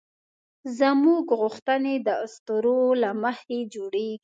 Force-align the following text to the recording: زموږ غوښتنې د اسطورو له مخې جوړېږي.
زموږ 0.79 1.25
غوښتنې 1.39 1.95
د 2.07 2.09
اسطورو 2.25 2.79
له 3.01 3.09
مخې 3.23 3.57
جوړېږي. 3.73 4.17